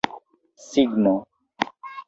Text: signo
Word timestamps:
signo 0.67 1.15